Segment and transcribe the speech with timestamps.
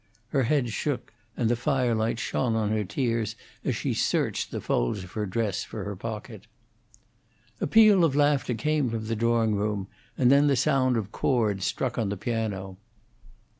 [0.29, 5.03] Her head shook, and the firelight shone on her tears as she searched the folds
[5.03, 6.47] of her dress for her pocket.
[7.59, 9.85] A peal of laughter came from the drawing room,
[10.17, 12.77] and then the sound of chords struck on the piano.